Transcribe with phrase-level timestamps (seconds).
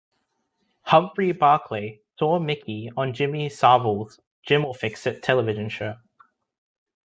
[0.81, 5.97] Humphrey Barclay saw Mickey on Jimmy Savile's 'Jim'll Fix It' television show.